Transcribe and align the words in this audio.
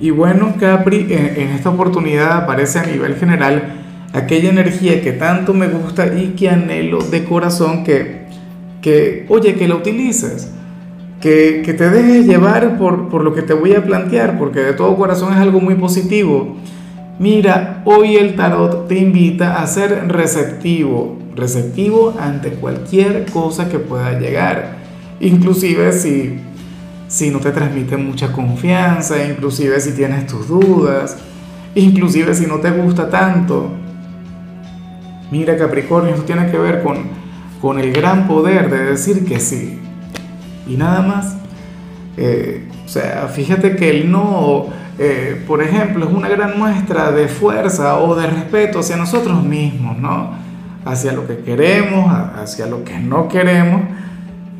Y 0.00 0.10
bueno, 0.10 0.54
Capri, 0.58 1.06
en, 1.10 1.50
esta 1.50 1.68
oportunidad 1.68 2.32
aparece 2.32 2.78
a 2.78 2.86
nivel 2.86 3.16
general 3.16 3.84
aquella 4.14 4.48
energía 4.48 5.02
que 5.02 5.12
tanto 5.12 5.52
me 5.52 5.68
gusta 5.68 6.06
y 6.06 6.28
que 6.28 6.48
anhelo 6.48 7.02
de 7.02 7.24
corazón 7.24 7.84
que, 7.84 8.26
que 8.80 9.26
oye, 9.28 9.54
que 9.56 9.68
la 9.68 9.74
utilices, 9.74 10.52
que, 11.20 11.60
que 11.62 11.74
te 11.74 11.90
dejes 11.90 12.26
llevar 12.26 12.78
por, 12.78 13.10
por 13.10 13.22
lo 13.22 13.34
que 13.34 13.42
te 13.42 13.52
voy 13.52 13.74
a 13.74 13.84
plantear, 13.84 14.38
porque 14.38 14.60
de 14.60 14.72
todo 14.72 14.96
corazón 14.96 15.34
es 15.34 15.38
algo 15.38 15.60
muy 15.60 15.74
positivo. 15.74 16.56
Mira, 17.18 17.82
hoy 17.84 18.16
el 18.16 18.36
tarot 18.36 18.88
te 18.88 18.96
invita 18.96 19.60
a 19.60 19.66
ser 19.66 20.08
receptivo, 20.08 21.18
receptivo 21.36 22.14
ante 22.18 22.52
cualquier 22.52 23.26
cosa 23.26 23.68
que 23.68 23.78
pueda 23.78 24.18
llegar, 24.18 24.76
inclusive 25.20 25.92
si 25.92 26.40
si 27.10 27.28
no 27.28 27.40
te 27.40 27.50
transmite 27.50 27.96
mucha 27.96 28.30
confianza, 28.30 29.22
inclusive 29.24 29.80
si 29.80 29.92
tienes 29.92 30.28
tus 30.28 30.46
dudas, 30.46 31.16
inclusive 31.74 32.32
si 32.34 32.46
no 32.46 32.60
te 32.60 32.70
gusta 32.70 33.10
tanto. 33.10 33.68
Mira 35.32 35.56
Capricornio, 35.56 36.14
esto 36.14 36.22
tiene 36.22 36.48
que 36.52 36.56
ver 36.56 36.84
con, 36.84 36.98
con 37.60 37.80
el 37.80 37.92
gran 37.92 38.28
poder 38.28 38.70
de 38.70 38.84
decir 38.84 39.24
que 39.24 39.40
sí. 39.40 39.80
Y 40.68 40.76
nada 40.76 41.02
más. 41.02 41.36
Eh, 42.16 42.68
o 42.84 42.88
sea, 42.88 43.26
fíjate 43.26 43.74
que 43.74 43.90
el 43.90 44.10
no, 44.10 44.66
eh, 44.98 45.42
por 45.48 45.62
ejemplo, 45.62 46.08
es 46.08 46.14
una 46.14 46.28
gran 46.28 46.58
muestra 46.58 47.10
de 47.10 47.26
fuerza 47.26 47.98
o 47.98 48.14
de 48.14 48.28
respeto 48.28 48.80
hacia 48.80 48.96
nosotros 48.96 49.42
mismos, 49.42 49.98
¿no? 49.98 50.30
Hacia 50.84 51.12
lo 51.12 51.26
que 51.26 51.38
queremos, 51.38 52.12
hacia 52.36 52.66
lo 52.66 52.84
que 52.84 52.98
no 52.98 53.26
queremos, 53.26 53.82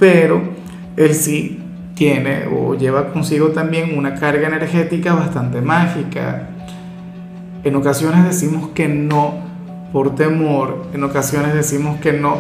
pero 0.01 0.43
el 0.97 1.15
sí 1.15 1.60
tiene 2.01 2.47
o 2.47 2.75
lleva 2.75 3.13
consigo 3.13 3.49
también 3.49 3.99
una 3.99 4.15
carga 4.15 4.49
energética 4.49 5.13
bastante 5.13 5.61
mágica. 5.61 6.49
En 7.63 7.77
ocasiones 7.77 8.25
decimos 8.25 8.71
que 8.71 8.89
no 8.89 9.35
por 9.93 10.15
temor, 10.15 10.87
en 10.95 11.05
ocasiones 11.05 11.53
decimos 11.53 12.01
que 12.01 12.15
no 12.15 12.39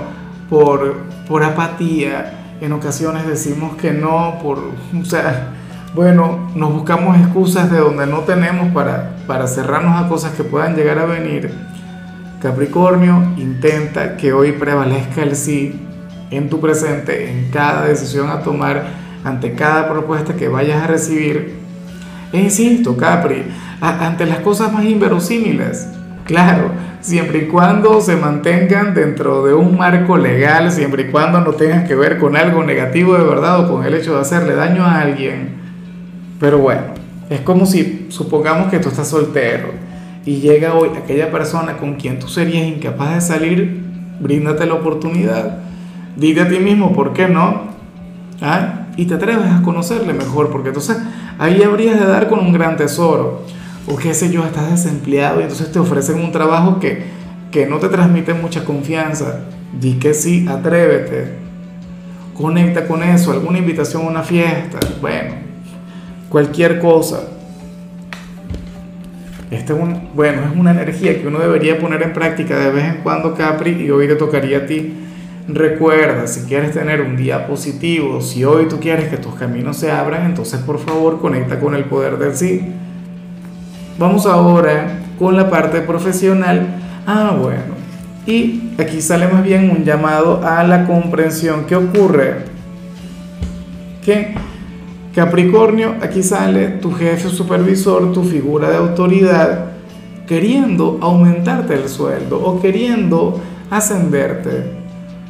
por, 0.49 0.97
por 1.29 1.45
apatía, 1.45 2.57
en 2.63 2.73
ocasiones 2.73 3.27
decimos 3.27 3.77
que 3.77 3.93
no 3.93 4.39
por, 4.43 4.61
o 4.99 5.05
sea, 5.05 5.51
bueno, 5.95 6.51
nos 6.55 6.73
buscamos 6.73 7.19
excusas 7.19 7.71
de 7.71 7.81
donde 7.81 8.07
no 8.07 8.21
tenemos 8.21 8.73
para, 8.73 9.17
para 9.27 9.47
cerrarnos 9.47 10.03
a 10.03 10.09
cosas 10.09 10.33
que 10.33 10.43
puedan 10.43 10.75
llegar 10.75 10.99
a 10.99 11.05
venir. 11.05 11.53
Capricornio, 12.41 13.35
intenta 13.37 14.17
que 14.17 14.33
hoy 14.33 14.53
prevalezca 14.53 15.23
el 15.23 15.37
sí 15.37 15.79
en 16.31 16.49
tu 16.49 16.63
presente, 16.63 17.31
en 17.31 17.51
cada 17.51 17.85
decisión 17.85 18.31
a 18.31 18.41
tomar 18.41 19.10
ante 19.25 19.55
cada 19.55 19.89
propuesta 19.89 20.35
que 20.35 20.49
vayas 20.49 20.83
a 20.83 20.87
recibir. 20.87 21.55
E 22.33 22.41
insisto, 22.41 22.97
Capri, 22.97 23.45
ante 23.81 24.27
las 24.27 24.39
cosas 24.39 24.73
más 24.73 24.85
inverosímiles, 24.85 25.89
claro, 26.25 26.71
siempre 27.01 27.41
y 27.41 27.47
cuando 27.47 28.01
se 28.01 28.17
mantengan 28.17 28.95
dentro 28.95 29.45
de 29.45 29.55
un 29.55 29.77
marco 29.77 30.17
legal, 30.17 30.71
siempre 30.71 31.03
y 31.03 31.11
cuando 31.11 31.41
no 31.41 31.53
tengan 31.53 31.87
que 31.87 31.95
ver 31.95 32.19
con 32.19 32.37
algo 32.37 32.63
negativo 32.63 33.17
de 33.17 33.25
verdad 33.25 33.61
o 33.61 33.73
con 33.73 33.85
el 33.85 33.95
hecho 33.95 34.15
de 34.15 34.21
hacerle 34.21 34.55
daño 34.55 34.85
a 34.85 35.01
alguien. 35.01 35.55
Pero 36.39 36.59
bueno, 36.59 36.83
es 37.29 37.41
como 37.41 37.67
si 37.67 38.07
supongamos 38.11 38.71
que 38.71 38.79
tú 38.79 38.89
estás 38.89 39.09
soltero 39.09 39.69
y 40.25 40.41
llega 40.41 40.75
hoy 40.75 40.91
aquella 40.97 41.31
persona 41.31 41.77
con 41.77 41.95
quien 41.95 42.19
tú 42.19 42.29
serías 42.29 42.67
incapaz 42.67 43.15
de 43.15 43.21
salir, 43.21 43.83
bríndate 44.21 44.67
la 44.67 44.75
oportunidad. 44.75 45.59
Dite 46.17 46.43
a 46.43 46.49
ti 46.49 46.59
mismo, 46.59 46.93
¿por 46.93 47.13
qué 47.13 47.29
no? 47.29 47.71
¿Ah? 48.41 48.80
Y 48.97 49.07
te 49.07 49.15
atreves 49.15 49.51
a 49.51 49.63
conocerle 49.63 50.13
mejor, 50.13 50.51
porque 50.51 50.69
entonces 50.69 50.99
ahí 51.39 51.63
habrías 51.63 51.99
de 51.99 52.07
dar 52.07 52.29
con 52.29 52.41
un 52.41 52.53
gran 52.53 52.77
tesoro. 52.77 53.43
O 53.87 53.97
qué 53.97 54.15
sé 54.15 54.31
yo, 54.31 54.45
estás 54.45 54.71
desempleado 54.71 55.41
y 55.41 55.45
entonces 55.45 55.73
te 55.73 55.79
ofrecen 55.79 56.21
un 56.21 56.33
trabajo 56.33 56.79
que, 56.79 57.05
que 57.51 57.67
no 57.67 57.79
te 57.79 57.89
transmite 57.89 58.35
mucha 58.35 58.65
confianza. 58.65 59.41
Di 59.79 59.95
que 59.95 60.15
sí, 60.15 60.47
atrévete. 60.49 61.39
Conecta 62.35 62.87
con 62.87 63.03
eso, 63.03 63.33
alguna 63.33 63.59
invitación 63.59 64.03
a 64.03 64.09
una 64.09 64.23
fiesta, 64.23 64.79
bueno, 65.01 65.35
cualquier 66.31 66.79
cosa. 66.79 67.21
Este 69.51 69.73
es 69.73 69.79
un, 69.79 70.11
bueno, 70.15 70.43
es 70.51 70.57
una 70.57 70.71
energía 70.71 71.21
que 71.21 71.27
uno 71.27 71.39
debería 71.39 71.79
poner 71.79 72.03
en 72.03 72.13
práctica 72.13 72.59
de 72.59 72.71
vez 72.71 72.85
en 72.85 73.03
cuando, 73.03 73.35
Capri, 73.35 73.73
y 73.73 73.91
hoy 73.91 74.07
te 74.07 74.15
tocaría 74.15 74.59
a 74.59 74.67
ti 74.67 75.00
Recuerda, 75.55 76.29
si 76.29 76.43
quieres 76.43 76.73
tener 76.73 77.01
un 77.01 77.17
día 77.17 77.49
positivo, 77.49 78.21
si 78.21 78.45
hoy 78.45 78.67
tú 78.69 78.79
quieres 78.79 79.09
que 79.09 79.17
tus 79.17 79.35
caminos 79.35 79.79
se 79.79 79.91
abran, 79.91 80.27
entonces 80.27 80.61
por 80.61 80.79
favor 80.79 81.21
conecta 81.21 81.59
con 81.59 81.75
el 81.75 81.85
poder 81.85 82.19
del 82.19 82.37
sí. 82.37 82.63
Vamos 83.99 84.27
ahora 84.27 85.01
con 85.19 85.37
la 85.37 85.51
parte 85.51 85.81
profesional. 85.81 86.67
Ah, 87.07 87.37
bueno. 87.37 87.75
Y 88.27 88.75
aquí 88.79 89.01
sale 89.03 89.27
más 89.27 89.43
bien 89.43 89.71
un 89.71 89.85
llamado 89.85 90.41
a 90.47 90.63
la 90.63 90.87
comprensión. 90.87 91.65
¿Qué 91.67 91.75
ocurre? 91.75 92.45
Que 94.05 94.35
Capricornio, 95.15 95.97
aquí 96.01 96.23
sale 96.23 96.69
tu 96.69 96.93
jefe 96.93 97.29
supervisor, 97.29 98.13
tu 98.13 98.23
figura 98.23 98.71
de 98.71 98.77
autoridad, 98.77 99.73
queriendo 100.29 100.99
aumentarte 101.03 101.75
el 101.75 101.89
sueldo 101.89 102.41
o 102.41 102.61
queriendo 102.61 103.41
ascenderte 103.69 104.80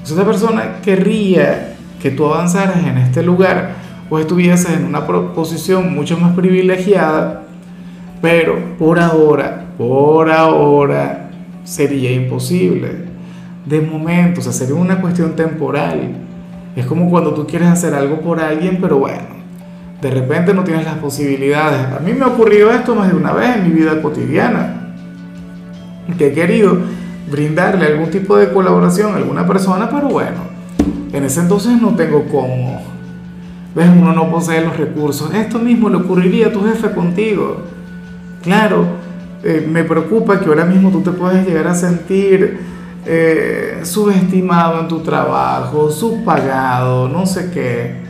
esa 0.04 0.24
persona 0.24 0.80
querría 0.82 1.74
que 2.00 2.10
tú 2.10 2.26
avanzaras 2.26 2.84
en 2.84 2.98
este 2.98 3.22
lugar 3.22 3.74
o 4.08 4.18
estuvieses 4.18 4.70
en 4.70 4.84
una 4.84 5.06
posición 5.06 5.94
mucho 5.94 6.18
más 6.18 6.34
privilegiada, 6.34 7.42
pero 8.20 8.76
por 8.78 8.98
ahora, 8.98 9.66
por 9.78 10.30
ahora, 10.30 11.30
sería 11.64 12.12
imposible. 12.12 13.10
De 13.64 13.80
momento, 13.80 14.40
o 14.40 14.42
sea, 14.42 14.52
sería 14.52 14.74
una 14.74 15.00
cuestión 15.00 15.36
temporal. 15.36 16.16
Es 16.74 16.86
como 16.86 17.08
cuando 17.08 17.32
tú 17.34 17.46
quieres 17.46 17.68
hacer 17.68 17.94
algo 17.94 18.20
por 18.20 18.40
alguien, 18.40 18.78
pero 18.80 18.98
bueno, 18.98 19.40
de 20.00 20.10
repente 20.10 20.54
no 20.54 20.64
tienes 20.64 20.84
las 20.84 20.96
posibilidades. 20.96 21.80
A 21.92 22.00
mí 22.00 22.12
me 22.12 22.24
ha 22.24 22.28
ocurrido 22.28 22.70
esto 22.72 22.94
más 22.94 23.08
de 23.08 23.16
una 23.16 23.32
vez 23.32 23.56
en 23.56 23.68
mi 23.68 23.70
vida 23.70 24.00
cotidiana, 24.02 24.94
que 26.18 26.28
he 26.28 26.32
querido 26.32 26.78
brindarle 27.30 27.86
algún 27.86 28.10
tipo 28.10 28.36
de 28.36 28.52
colaboración 28.52 29.12
a 29.12 29.16
alguna 29.16 29.46
persona, 29.46 29.88
pero 29.88 30.08
bueno, 30.08 30.38
en 31.12 31.24
ese 31.24 31.40
entonces 31.40 31.80
no 31.80 31.94
tengo 31.94 32.24
cómo. 32.30 32.82
¿Ves? 33.74 33.88
Uno 33.88 34.12
no 34.12 34.30
posee 34.30 34.64
los 34.64 34.76
recursos. 34.76 35.32
Esto 35.32 35.58
mismo 35.58 35.88
le 35.88 35.96
ocurriría 35.98 36.48
a 36.48 36.52
tu 36.52 36.64
jefe 36.64 36.90
contigo. 36.90 37.58
Claro, 38.42 38.84
eh, 39.42 39.66
me 39.70 39.84
preocupa 39.84 40.40
que 40.40 40.46
ahora 40.46 40.64
mismo 40.64 40.90
tú 40.90 41.02
te 41.02 41.12
puedes 41.12 41.46
llegar 41.46 41.68
a 41.68 41.74
sentir 41.74 42.58
eh, 43.06 43.80
subestimado 43.84 44.80
en 44.80 44.88
tu 44.88 45.00
trabajo, 45.00 45.90
subpagado, 45.90 47.08
no 47.08 47.26
sé 47.26 47.50
qué. 47.50 48.00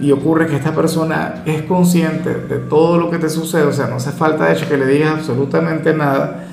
Y 0.00 0.10
ocurre 0.12 0.46
que 0.46 0.56
esta 0.56 0.74
persona 0.74 1.42
es 1.44 1.62
consciente 1.62 2.34
de 2.34 2.58
todo 2.58 2.98
lo 2.98 3.10
que 3.10 3.18
te 3.18 3.28
sucede, 3.28 3.64
o 3.64 3.72
sea, 3.72 3.86
no 3.86 3.96
hace 3.96 4.10
falta 4.10 4.46
de 4.46 4.54
hecho 4.54 4.68
que 4.68 4.76
le 4.76 4.86
digas 4.86 5.12
absolutamente 5.18 5.94
nada, 5.94 6.44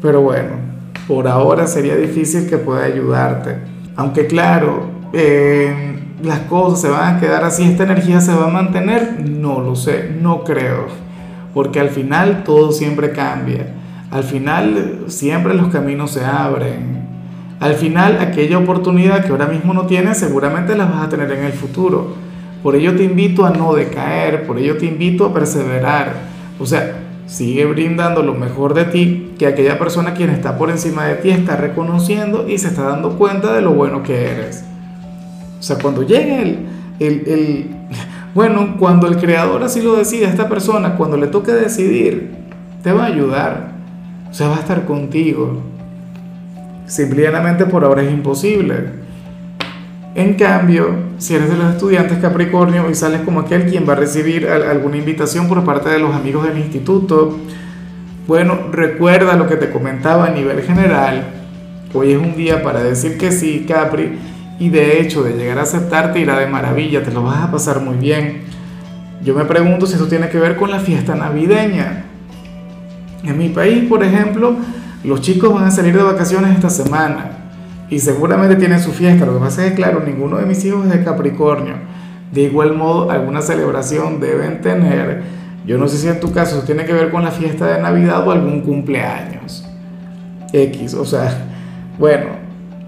pero 0.00 0.22
bueno, 0.22 0.65
por 1.06 1.28
ahora 1.28 1.66
sería 1.66 1.96
difícil 1.96 2.48
que 2.48 2.58
pueda 2.58 2.84
ayudarte. 2.84 3.56
Aunque 3.96 4.26
claro, 4.26 4.90
eh, 5.12 5.98
las 6.22 6.40
cosas 6.40 6.80
se 6.80 6.88
van 6.88 7.16
a 7.16 7.20
quedar 7.20 7.44
así, 7.44 7.64
esta 7.64 7.84
energía 7.84 8.20
se 8.20 8.34
va 8.34 8.46
a 8.46 8.50
mantener, 8.50 9.24
no 9.28 9.60
lo 9.60 9.76
sé, 9.76 10.10
no 10.20 10.44
creo. 10.44 10.86
Porque 11.54 11.80
al 11.80 11.90
final 11.90 12.42
todo 12.44 12.72
siempre 12.72 13.12
cambia. 13.12 13.74
Al 14.10 14.24
final 14.24 15.04
siempre 15.06 15.54
los 15.54 15.68
caminos 15.68 16.12
se 16.12 16.24
abren. 16.24 17.06
Al 17.60 17.74
final 17.74 18.18
aquella 18.20 18.58
oportunidad 18.58 19.24
que 19.24 19.30
ahora 19.30 19.46
mismo 19.46 19.72
no 19.72 19.86
tienes 19.86 20.18
seguramente 20.18 20.76
la 20.76 20.84
vas 20.84 21.06
a 21.06 21.08
tener 21.08 21.30
en 21.32 21.44
el 21.44 21.52
futuro. 21.52 22.14
Por 22.62 22.76
ello 22.76 22.94
te 22.96 23.04
invito 23.04 23.46
a 23.46 23.50
no 23.50 23.74
decaer, 23.74 24.46
por 24.46 24.58
ello 24.58 24.76
te 24.76 24.86
invito 24.86 25.26
a 25.26 25.32
perseverar. 25.32 26.14
O 26.58 26.66
sea, 26.66 27.05
Sigue 27.26 27.64
brindando 27.66 28.22
lo 28.22 28.34
mejor 28.34 28.74
de 28.74 28.84
ti, 28.84 29.34
que 29.38 29.46
aquella 29.46 29.78
persona 29.78 30.14
quien 30.14 30.30
está 30.30 30.56
por 30.56 30.70
encima 30.70 31.06
de 31.06 31.16
ti 31.16 31.30
está 31.30 31.56
reconociendo 31.56 32.48
y 32.48 32.58
se 32.58 32.68
está 32.68 32.82
dando 32.82 33.18
cuenta 33.18 33.52
de 33.52 33.62
lo 33.62 33.72
bueno 33.72 34.02
que 34.02 34.30
eres. 34.30 34.64
O 35.58 35.62
sea, 35.62 35.76
cuando 35.78 36.02
llegue 36.02 36.40
el, 36.42 36.66
el, 37.00 37.70
bueno, 38.34 38.76
cuando 38.78 39.08
el 39.08 39.16
creador 39.16 39.62
así 39.64 39.82
lo 39.82 39.96
decida, 39.96 40.28
esta 40.28 40.48
persona, 40.48 40.94
cuando 40.94 41.16
le 41.16 41.26
toque 41.26 41.52
decidir, 41.52 42.30
te 42.82 42.92
va 42.92 43.04
a 43.04 43.06
ayudar. 43.06 43.72
sea, 44.30 44.48
va 44.48 44.56
a 44.56 44.60
estar 44.60 44.84
contigo. 44.84 45.62
Simplemente 46.86 47.66
por 47.66 47.84
ahora 47.84 48.02
es 48.02 48.12
imposible. 48.12 49.05
En 50.16 50.32
cambio, 50.32 50.94
si 51.18 51.34
eres 51.34 51.50
de 51.50 51.58
los 51.58 51.74
estudiantes 51.74 52.16
Capricornio 52.16 52.88
y 52.88 52.94
sales 52.94 53.20
como 53.20 53.40
aquel 53.40 53.66
quien 53.66 53.86
va 53.86 53.92
a 53.92 53.96
recibir 53.96 54.48
alguna 54.48 54.96
invitación 54.96 55.46
por 55.46 55.62
parte 55.62 55.90
de 55.90 55.98
los 55.98 56.14
amigos 56.14 56.46
del 56.46 56.56
instituto, 56.56 57.36
bueno, 58.26 58.68
recuerda 58.72 59.36
lo 59.36 59.46
que 59.46 59.56
te 59.56 59.68
comentaba 59.68 60.28
a 60.28 60.30
nivel 60.30 60.62
general. 60.62 61.22
Hoy 61.92 62.12
es 62.12 62.18
un 62.18 62.34
día 62.34 62.62
para 62.62 62.82
decir 62.82 63.18
que 63.18 63.30
sí, 63.30 63.66
Capri, 63.68 64.18
y 64.58 64.70
de 64.70 65.02
hecho 65.02 65.22
de 65.22 65.34
llegar 65.34 65.58
a 65.58 65.64
aceptarte 65.64 66.18
irá 66.18 66.38
de 66.38 66.46
maravilla, 66.46 67.02
te 67.02 67.10
lo 67.10 67.22
vas 67.22 67.42
a 67.42 67.50
pasar 67.50 67.80
muy 67.80 67.96
bien. 67.96 68.44
Yo 69.22 69.34
me 69.34 69.44
pregunto 69.44 69.86
si 69.86 69.96
eso 69.96 70.06
tiene 70.06 70.30
que 70.30 70.38
ver 70.38 70.56
con 70.56 70.70
la 70.70 70.80
fiesta 70.80 71.14
navideña. 71.14 72.04
En 73.22 73.36
mi 73.36 73.50
país, 73.50 73.84
por 73.86 74.02
ejemplo, 74.02 74.56
los 75.04 75.20
chicos 75.20 75.52
van 75.52 75.64
a 75.64 75.70
salir 75.70 75.94
de 75.94 76.02
vacaciones 76.02 76.54
esta 76.54 76.70
semana 76.70 77.45
y 77.88 77.98
seguramente 77.98 78.56
tienen 78.56 78.80
su 78.80 78.92
fiesta. 78.92 79.26
Lo 79.26 79.34
que 79.34 79.40
pasa 79.40 79.64
es 79.64 79.70
que, 79.70 79.76
claro, 79.76 80.02
ninguno 80.04 80.38
de 80.38 80.46
mis 80.46 80.64
hijos 80.64 80.86
es 80.86 80.92
de 80.92 81.04
Capricornio. 81.04 81.74
De 82.32 82.42
igual 82.42 82.74
modo, 82.74 83.10
alguna 83.10 83.40
celebración 83.40 84.20
deben 84.20 84.60
tener. 84.60 85.22
Yo 85.66 85.78
no 85.78 85.88
sé 85.88 85.98
si 85.98 86.08
en 86.08 86.20
tu 86.20 86.32
caso 86.32 86.62
tiene 86.62 86.84
que 86.84 86.92
ver 86.92 87.10
con 87.10 87.24
la 87.24 87.30
fiesta 87.30 87.66
de 87.66 87.82
Navidad 87.82 88.26
o 88.26 88.30
algún 88.30 88.60
cumpleaños. 88.62 89.68
X, 90.52 90.94
o 90.94 91.04
sea, 91.04 91.28
bueno, 91.98 92.26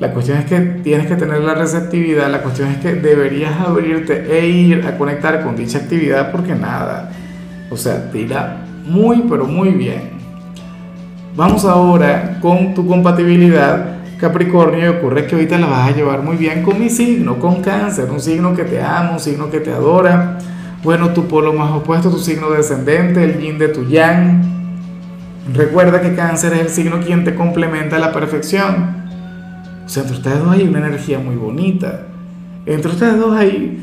la 0.00 0.12
cuestión 0.12 0.38
es 0.38 0.44
que 0.44 0.60
tienes 0.60 1.06
que 1.06 1.16
tener 1.16 1.40
la 1.40 1.54
receptividad, 1.54 2.30
la 2.30 2.42
cuestión 2.42 2.68
es 2.68 2.78
que 2.78 2.94
deberías 2.94 3.60
abrirte 3.60 4.38
e 4.38 4.46
ir 4.46 4.86
a 4.86 4.96
conectar 4.96 5.42
con 5.42 5.56
dicha 5.56 5.78
actividad 5.78 6.30
porque 6.30 6.54
nada, 6.54 7.10
o 7.68 7.76
sea, 7.76 8.10
te 8.10 8.26
muy, 8.86 9.24
pero 9.28 9.44
muy 9.44 9.70
bien. 9.70 10.18
Vamos 11.34 11.64
ahora 11.64 12.38
con 12.40 12.74
tu 12.74 12.86
compatibilidad 12.86 13.97
Capricornio 14.18 14.98
ocurre 14.98 15.26
que 15.26 15.36
ahorita 15.36 15.58
la 15.58 15.66
vas 15.66 15.88
a 15.88 15.94
llevar 15.94 16.22
muy 16.22 16.36
bien 16.36 16.62
con 16.62 16.80
mi 16.80 16.90
signo, 16.90 17.38
con 17.38 17.62
cáncer, 17.62 18.10
un 18.10 18.20
signo 18.20 18.52
que 18.54 18.64
te 18.64 18.82
ama, 18.82 19.12
un 19.12 19.20
signo 19.20 19.48
que 19.48 19.60
te 19.60 19.72
adora. 19.72 20.38
Bueno, 20.82 21.10
tu 21.10 21.28
polo 21.28 21.52
más 21.52 21.70
opuesto, 21.70 22.10
tu 22.10 22.18
signo 22.18 22.50
descendente, 22.50 23.22
el 23.22 23.38
yin 23.38 23.58
de 23.58 23.68
tu 23.68 23.84
yang. 23.84 24.42
Recuerda 25.54 26.00
que 26.00 26.14
cáncer 26.14 26.52
es 26.54 26.60
el 26.60 26.68
signo 26.68 27.00
quien 27.00 27.24
te 27.24 27.34
complementa 27.34 27.96
a 27.96 27.98
la 28.00 28.12
perfección. 28.12 28.96
O 29.86 29.88
sea, 29.88 30.02
entre 30.02 30.16
ustedes 30.16 30.38
dos 30.40 30.52
hay 30.52 30.62
una 30.62 30.78
energía 30.78 31.20
muy 31.20 31.36
bonita. 31.36 32.06
Entre 32.66 32.90
ustedes 32.90 33.18
dos 33.18 33.34
hay, 33.36 33.78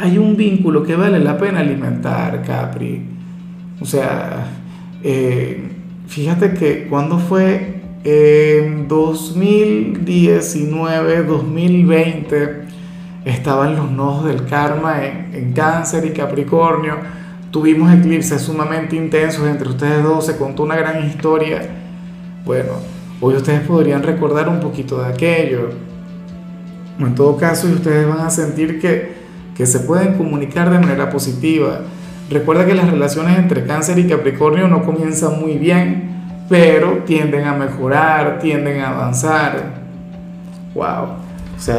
hay 0.00 0.18
un 0.18 0.36
vínculo 0.36 0.82
que 0.82 0.96
vale 0.96 1.20
la 1.20 1.38
pena 1.38 1.60
alimentar, 1.60 2.42
Capri. 2.42 3.02
O 3.80 3.84
sea, 3.84 4.46
eh, 5.02 5.62
fíjate 6.08 6.54
que 6.54 6.86
cuando 6.88 7.18
fue 7.18 7.75
en 8.08 8.86
2019, 8.86 11.24
2020 11.24 12.66
estaban 13.24 13.74
los 13.74 13.90
nodos 13.90 14.26
del 14.26 14.46
karma 14.46 15.04
en, 15.04 15.52
cáncer 15.52 16.06
y 16.06 16.10
capricornio. 16.10 16.98
Tuvimos 17.50 17.92
eclipses 17.92 18.42
sumamente 18.42 18.94
intensos 18.94 19.44
entre 19.48 19.68
ustedes 19.68 20.04
dos, 20.04 20.24
se 20.24 20.36
contó 20.36 20.62
una 20.62 20.76
gran 20.76 21.04
historia. 21.04 21.68
Bueno, 22.44 22.74
hoy 23.20 23.34
ustedes 23.34 23.62
podrían 23.62 24.04
recordar 24.04 24.48
un 24.48 24.60
poquito 24.60 25.02
de 25.02 25.08
aquello. 25.08 25.70
En 27.00 27.12
todo 27.16 27.36
caso, 27.36 27.66
ustedes 27.66 28.06
van 28.06 28.20
a 28.20 28.30
sentir 28.30 28.80
que, 28.80 29.14
que 29.56 29.66
se 29.66 29.80
pueden 29.80 30.14
comunicar 30.14 30.70
de 30.70 30.78
manera 30.78 31.10
positiva. 31.10 31.80
Recuerda 32.30 32.66
que 32.66 32.76
las 32.76 32.88
relaciones 32.88 33.36
entre 33.36 33.66
cáncer 33.66 33.98
y 33.98 34.06
capricornio 34.06 34.68
no 34.68 34.84
comienzan 34.84 35.40
muy 35.40 35.58
bien 35.58 36.15
pero 36.48 36.98
tienden 37.04 37.46
a 37.46 37.54
mejorar, 37.54 38.38
tienden 38.38 38.80
a 38.80 38.90
avanzar. 38.90 39.86
Wow. 40.74 41.26
O 41.56 41.60
sea, 41.60 41.78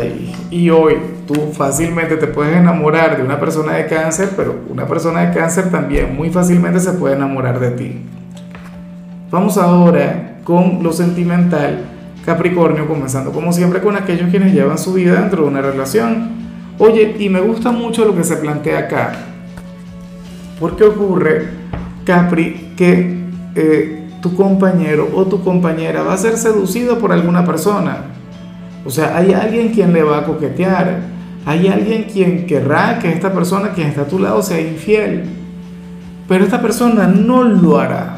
y, 0.49 0.69
hoy 0.71 0.95
tú 1.27 1.51
fácilmente 1.53 2.17
te 2.17 2.27
puedes 2.27 2.57
enamorar 2.57 3.15
de 3.15 3.23
una 3.23 3.39
persona 3.39 3.73
de 3.73 3.85
cáncer, 3.85 4.31
pero 4.35 4.55
una 4.69 4.87
persona 4.87 5.27
de 5.27 5.37
cáncer 5.37 5.69
también 5.69 6.15
muy 6.15 6.31
fácilmente 6.31 6.79
se 6.79 6.93
puede 6.93 7.15
enamorar 7.15 7.59
de 7.59 7.71
ti. 7.71 8.01
Vamos 9.29 9.57
ahora 9.57 10.39
con 10.43 10.81
lo 10.81 10.91
sentimental, 10.91 11.85
Capricornio, 12.25 12.87
comenzando 12.87 13.31
como 13.31 13.53
siempre 13.53 13.81
con 13.81 13.95
aquellos 13.95 14.31
quienes 14.31 14.53
llevan 14.53 14.79
su 14.79 14.93
vida 14.93 15.19
dentro 15.19 15.43
de 15.43 15.49
una 15.49 15.61
relación. 15.61 16.31
Oye, 16.79 17.15
y 17.19 17.29
me 17.29 17.41
gusta 17.41 17.71
mucho 17.71 18.03
lo 18.03 18.15
que 18.15 18.23
se 18.23 18.37
plantea 18.37 18.79
acá. 18.79 19.13
Porque 20.59 20.85
ocurre, 20.85 21.49
Capri, 22.03 22.73
que 22.75 23.25
eh, 23.53 24.06
tu 24.27 24.35
compañero 24.35 25.09
o 25.15 25.25
tu 25.25 25.41
compañera 25.41 26.03
va 26.03 26.13
a 26.13 26.17
ser 26.17 26.37
seducido 26.37 26.99
por 26.99 27.13
alguna 27.13 27.45
persona. 27.45 27.97
O 28.85 28.89
sea, 28.89 29.15
hay 29.15 29.33
alguien 29.33 29.69
quien 29.69 29.93
le 29.93 30.03
va 30.03 30.19
a 30.19 30.23
coquetear. 30.25 30.99
Hay 31.45 31.67
alguien 31.67 32.07
quien 32.11 32.45
querrá 32.45 32.99
que 32.99 33.11
esta 33.11 33.31
persona 33.31 33.69
quien 33.69 33.87
está 33.87 34.01
a 34.01 34.07
tu 34.07 34.19
lado 34.19 34.41
sea 34.41 34.59
infiel. 34.59 35.23
Pero 36.27 36.43
esta 36.43 36.61
persona 36.61 37.07
no 37.07 37.43
lo 37.43 37.79
hará. 37.79 38.17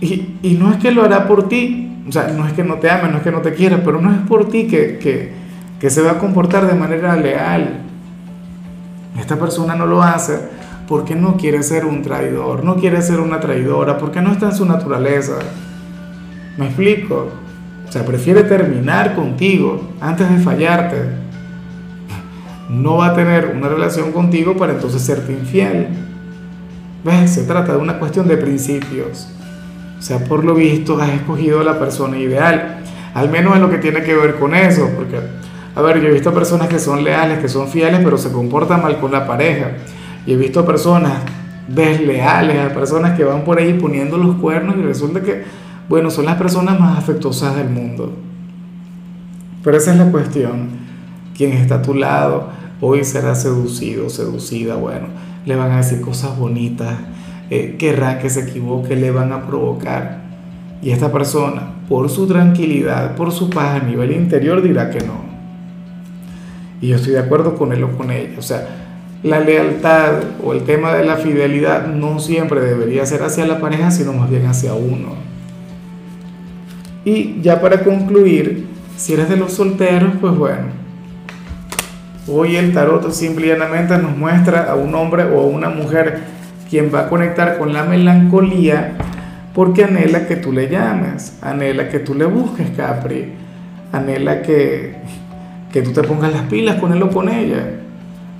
Y, 0.00 0.56
no 0.58 0.72
es 0.72 0.78
que 0.78 0.90
lo 0.90 1.02
hará 1.02 1.26
por 1.26 1.48
ti. 1.48 1.92
O 2.08 2.12
sea, 2.12 2.28
no 2.28 2.46
es 2.46 2.54
que 2.54 2.64
no 2.64 2.76
te 2.76 2.90
ame, 2.90 3.08
no 3.10 3.18
es 3.18 3.22
que 3.22 3.32
no 3.32 3.40
te 3.40 3.52
quiera, 3.52 3.82
pero 3.84 4.00
no 4.00 4.12
es 4.12 4.18
por 4.28 4.48
ti 4.48 4.66
que, 4.66 4.98
que, 4.98 5.32
que 5.78 5.90
se 5.90 6.00
va 6.00 6.12
a 6.12 6.18
comportar 6.18 6.66
de 6.66 6.74
manera 6.74 7.16
leal. 7.16 7.80
Esta 9.18 9.36
persona 9.36 9.74
no 9.74 9.86
lo 9.86 10.02
hace 10.02 10.55
porque 10.88 11.14
no 11.14 11.36
quiere 11.36 11.62
ser 11.62 11.84
un 11.84 12.02
traidor, 12.02 12.64
no 12.64 12.76
quiere 12.76 13.02
ser 13.02 13.20
una 13.20 13.40
traidora, 13.40 13.98
porque 13.98 14.20
no 14.20 14.32
está 14.32 14.46
en 14.46 14.54
su 14.54 14.66
naturaleza. 14.66 15.38
¿Me 16.56 16.66
explico? 16.66 17.28
O 17.88 17.92
sea, 17.92 18.04
prefiere 18.04 18.42
terminar 18.44 19.14
contigo 19.14 19.80
antes 20.00 20.28
de 20.30 20.38
fallarte. 20.38 20.96
No 22.68 22.96
va 22.98 23.08
a 23.08 23.14
tener 23.14 23.52
una 23.56 23.68
relación 23.68 24.12
contigo 24.12 24.56
para 24.56 24.72
entonces 24.72 25.02
serte 25.02 25.32
infiel. 25.32 25.88
¿Ves? 27.04 27.30
Se 27.30 27.44
trata 27.44 27.72
de 27.72 27.78
una 27.78 27.98
cuestión 27.98 28.26
de 28.26 28.36
principios. 28.36 29.28
O 29.98 30.02
sea, 30.02 30.24
por 30.24 30.44
lo 30.44 30.54
visto 30.54 31.00
has 31.00 31.10
escogido 31.10 31.60
a 31.60 31.64
la 31.64 31.78
persona 31.78 32.18
ideal. 32.18 32.78
Al 33.14 33.30
menos 33.30 33.54
en 33.54 33.62
lo 33.62 33.70
que 33.70 33.78
tiene 33.78 34.02
que 34.02 34.14
ver 34.14 34.36
con 34.36 34.54
eso. 34.54 34.90
Porque, 34.96 35.20
a 35.74 35.82
ver, 35.82 36.00
yo 36.00 36.08
he 36.08 36.12
visto 36.12 36.34
personas 36.34 36.68
que 36.68 36.78
son 36.78 37.04
leales, 37.04 37.38
que 37.38 37.48
son 37.48 37.68
fieles, 37.68 38.00
pero 38.02 38.18
se 38.18 38.32
comportan 38.32 38.82
mal 38.82 38.98
con 38.98 39.12
la 39.12 39.26
pareja. 39.26 39.70
Y 40.26 40.32
he 40.32 40.36
visto 40.36 40.64
personas 40.64 41.22
desleales, 41.68 42.58
a 42.58 42.74
personas 42.74 43.16
que 43.16 43.24
van 43.24 43.44
por 43.44 43.58
ahí 43.58 43.74
poniendo 43.74 44.16
los 44.16 44.36
cuernos 44.36 44.76
y 44.76 44.82
resulta 44.82 45.22
que, 45.22 45.44
bueno, 45.88 46.10
son 46.10 46.24
las 46.26 46.36
personas 46.36 46.78
más 46.78 46.98
afectuosas 46.98 47.56
del 47.56 47.68
mundo. 47.68 48.12
Pero 49.62 49.76
esa 49.76 49.92
es 49.92 49.98
la 49.98 50.10
cuestión. 50.10 50.68
Quien 51.36 51.52
está 51.52 51.76
a 51.76 51.82
tu 51.82 51.94
lado 51.94 52.48
hoy 52.80 53.04
será 53.04 53.34
seducido, 53.34 54.08
seducida, 54.10 54.76
bueno, 54.76 55.06
le 55.44 55.56
van 55.56 55.72
a 55.72 55.78
decir 55.78 56.00
cosas 56.00 56.36
bonitas, 56.38 56.94
eh, 57.50 57.76
querrá 57.78 58.18
que 58.18 58.30
se 58.30 58.40
equivoque, 58.40 58.96
le 58.96 59.10
van 59.10 59.32
a 59.32 59.46
provocar. 59.46 60.24
Y 60.82 60.90
esta 60.90 61.10
persona, 61.10 61.74
por 61.88 62.08
su 62.10 62.26
tranquilidad, 62.26 63.16
por 63.16 63.32
su 63.32 63.50
paz 63.50 63.80
a 63.80 63.84
nivel 63.84 64.12
interior, 64.12 64.62
dirá 64.62 64.90
que 64.90 65.00
no. 65.00 65.24
Y 66.80 66.88
yo 66.88 66.96
estoy 66.96 67.12
de 67.12 67.20
acuerdo 67.20 67.56
con 67.56 67.72
él 67.72 67.82
o 67.84 67.96
con 67.96 68.10
ella. 68.10 68.34
O 68.38 68.42
sea, 68.42 68.85
la 69.22 69.40
lealtad 69.40 70.22
o 70.44 70.52
el 70.52 70.64
tema 70.64 70.94
de 70.94 71.04
la 71.04 71.16
fidelidad 71.16 71.86
no 71.86 72.18
siempre 72.18 72.60
debería 72.60 73.06
ser 73.06 73.22
hacia 73.22 73.46
la 73.46 73.58
pareja, 73.58 73.90
sino 73.90 74.12
más 74.12 74.30
bien 74.30 74.46
hacia 74.46 74.74
uno. 74.74 75.14
Y 77.04 77.40
ya 77.40 77.60
para 77.60 77.82
concluir, 77.82 78.66
si 78.96 79.14
eres 79.14 79.28
de 79.28 79.36
los 79.36 79.52
solteros, 79.52 80.12
pues 80.20 80.36
bueno, 80.36 80.66
hoy 82.28 82.56
el 82.56 82.72
tarot 82.72 83.10
simplemente 83.12 83.96
nos 83.98 84.16
muestra 84.16 84.70
a 84.70 84.74
un 84.74 84.94
hombre 84.94 85.24
o 85.24 85.40
a 85.40 85.46
una 85.46 85.70
mujer 85.70 86.20
quien 86.68 86.92
va 86.92 87.02
a 87.02 87.08
conectar 87.08 87.58
con 87.58 87.72
la 87.72 87.84
melancolía 87.84 88.96
porque 89.54 89.84
anhela 89.84 90.26
que 90.26 90.36
tú 90.36 90.52
le 90.52 90.68
llames, 90.68 91.38
anhela 91.40 91.88
que 91.88 92.00
tú 92.00 92.14
le 92.14 92.26
busques, 92.26 92.68
Capri, 92.76 93.32
anhela 93.92 94.42
que, 94.42 94.96
que 95.72 95.80
tú 95.80 95.92
te 95.92 96.02
pongas 96.02 96.32
las 96.32 96.42
pilas 96.42 96.78
con 96.80 96.92
él 96.92 97.02
o 97.02 97.10
con 97.10 97.28
ella 97.28 97.85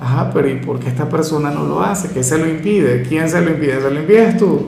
Ajá, 0.01 0.31
pero 0.33 0.49
¿y 0.49 0.57
por 0.57 0.79
qué 0.79 0.89
esta 0.89 1.09
persona 1.09 1.51
no 1.51 1.65
lo 1.65 1.81
hace? 1.83 2.11
¿Qué 2.11 2.23
se 2.23 2.37
lo 2.39 2.47
impide? 2.47 3.03
¿Quién 3.03 3.29
se 3.29 3.41
lo 3.41 3.51
impide? 3.51 3.81
¿Se 3.81 3.91
lo 3.91 4.01
impides 4.01 4.37
tú? 4.37 4.67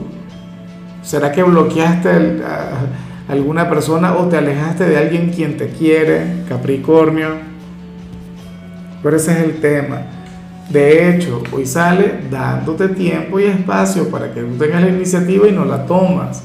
¿Será 1.03 1.31
que 1.31 1.43
bloqueaste 1.43 2.09
a 2.43 3.31
alguna 3.31 3.69
persona 3.69 4.15
o 4.15 4.27
te 4.27 4.37
alejaste 4.37 4.85
de 4.85 4.97
alguien 4.97 5.29
quien 5.29 5.55
te 5.57 5.69
quiere, 5.69 6.43
Capricornio? 6.47 7.29
Pero 9.03 9.15
ese 9.15 9.31
es 9.31 9.37
el 9.39 9.61
tema. 9.61 10.01
De 10.69 11.09
hecho, 11.09 11.41
hoy 11.51 11.65
sale 11.65 12.21
dándote 12.29 12.89
tiempo 12.89 13.39
y 13.39 13.45
espacio 13.45 14.09
para 14.09 14.33
que 14.33 14.41
tú 14.41 14.55
tengas 14.57 14.81
la 14.81 14.89
iniciativa 14.89 15.47
y 15.47 15.51
no 15.51 15.65
la 15.65 15.85
tomas. 15.85 16.43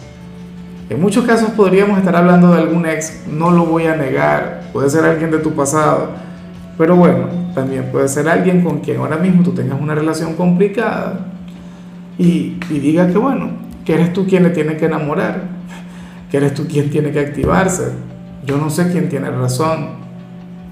En 0.89 1.01
muchos 1.01 1.25
casos 1.25 1.51
podríamos 1.51 1.99
estar 1.99 2.15
hablando 2.15 2.53
de 2.53 2.59
algún 2.59 2.87
ex, 2.87 3.23
no 3.27 3.51
lo 3.51 3.65
voy 3.67 3.87
a 3.87 3.97
negar, 3.97 4.63
puede 4.73 4.89
ser 4.89 5.05
alguien 5.05 5.31
de 5.31 5.39
tu 5.39 5.53
pasado, 5.53 6.11
pero 6.77 6.97
bueno, 6.97 7.29
también 7.55 7.91
puede 7.93 8.09
ser 8.09 8.29
alguien 8.29 8.63
con 8.63 8.81
quien 8.81 8.99
ahora 8.99 9.17
mismo 9.17 9.43
tú 9.43 9.53
tengas 9.53 9.81
una 9.81 9.95
relación 9.95 10.35
complicada 10.35 11.27
y, 12.19 12.57
diga 12.69 13.09
que 13.09 13.19
bueno, 13.19 13.51
que 13.85 13.95
eres 13.95 14.13
tú 14.13 14.27
quien 14.27 14.43
le 14.43 14.51
tiene 14.51 14.77
que 14.77 14.87
enamorar, 14.87 15.43
que 16.31 16.37
eres 16.37 16.55
tú 16.55 16.67
quien 16.67 16.91
tiene 16.91 17.13
que 17.13 17.21
activarse. 17.21 17.93
Yo 18.45 18.59
no 18.59 18.71
sé 18.71 18.91
quién 18.91 19.09
tiene 19.09 19.31
razón. 19.31 20.05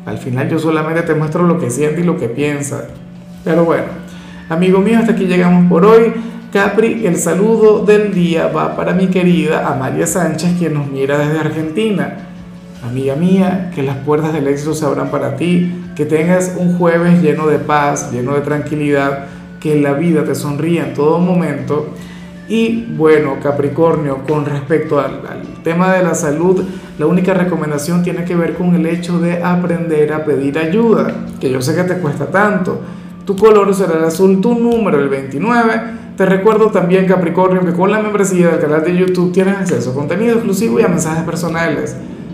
Al 0.04 0.18
final 0.18 0.48
yo 0.48 0.58
solamente 0.58 1.02
te 1.02 1.14
muestro 1.14 1.44
lo 1.44 1.58
que 1.58 1.70
siente 1.70 2.00
y 2.00 2.04
lo 2.04 2.16
que 2.16 2.28
piensa. 2.28 2.88
Pero 3.44 3.64
bueno, 3.64 3.84
amigo 4.48 4.80
mío, 4.80 4.98
hasta 4.98 5.12
aquí 5.12 5.26
llegamos 5.26 5.68
por 5.68 5.84
hoy. 5.84 6.12
Capri, 6.52 7.06
el 7.06 7.16
saludo 7.16 7.84
del 7.84 8.12
día 8.12 8.48
va 8.48 8.76
para 8.76 8.92
mi 8.92 9.06
querida 9.06 9.68
Amalia 9.68 10.06
Sánchez, 10.06 10.56
quien 10.58 10.74
nos 10.74 10.86
mira 10.88 11.16
desde 11.16 11.38
Argentina. 11.38 12.31
Amiga 12.82 13.14
mía, 13.14 13.70
que 13.74 13.82
las 13.82 13.96
puertas 13.98 14.32
del 14.32 14.48
éxito 14.48 14.74
se 14.74 14.84
abran 14.84 15.10
para 15.10 15.36
ti, 15.36 15.72
que 15.94 16.04
tengas 16.04 16.56
un 16.58 16.76
jueves 16.78 17.22
lleno 17.22 17.46
de 17.46 17.58
paz, 17.58 18.10
lleno 18.10 18.34
de 18.34 18.40
tranquilidad, 18.40 19.26
que 19.60 19.80
la 19.80 19.92
vida 19.92 20.24
te 20.24 20.34
sonría 20.34 20.86
en 20.86 20.94
todo 20.94 21.18
momento. 21.18 21.90
Y 22.48 22.86
bueno, 22.96 23.36
Capricornio, 23.40 24.24
con 24.26 24.44
respecto 24.44 24.98
al, 24.98 25.22
al, 25.26 25.62
tema 25.62 25.94
de 25.94 26.02
la 26.02 26.14
salud, 26.14 26.64
la 26.98 27.06
única 27.06 27.34
recomendación 27.34 28.02
tiene 28.02 28.24
que 28.24 28.34
ver 28.34 28.54
con 28.54 28.74
el 28.74 28.84
hecho 28.86 29.20
de 29.20 29.42
aprender 29.42 30.12
a 30.12 30.24
pedir 30.24 30.58
ayuda, 30.58 31.26
que 31.40 31.50
yo 31.50 31.62
sé 31.62 31.76
que 31.76 31.84
te 31.84 31.98
cuesta 31.98 32.26
tanto. 32.26 32.80
Tu 33.24 33.36
color 33.36 33.72
será 33.74 33.98
el 33.98 34.04
azul, 34.04 34.40
tu 34.40 34.58
número 34.58 34.98
el 34.98 35.08
29. 35.08 35.82
Te 36.16 36.26
recuerdo 36.26 36.66
también, 36.66 37.06
Capricornio, 37.06 37.64
que 37.64 37.72
con 37.72 37.92
la 37.92 38.02
membresía 38.02 38.48
del 38.48 38.60
canal 38.60 38.82
de 38.82 38.96
YouTube 38.96 39.32
tienes 39.32 39.56
acceso 39.56 39.92
a 39.92 39.94
contenido 39.94 40.34
exclusivo 40.34 40.80
y 40.80 40.82
a 40.82 40.88
mensajes 40.88 41.22
personales. 41.22 41.96